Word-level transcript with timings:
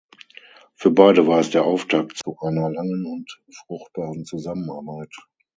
Für 0.73 0.89
beide 0.89 1.27
war 1.27 1.41
es 1.41 1.51
der 1.51 1.63
Auftakt 1.63 2.17
zu 2.23 2.35
einer 2.39 2.71
langen 2.71 3.05
und 3.05 3.39
fruchtbaren 3.67 4.25
Zusammenarbeit. 4.25 5.15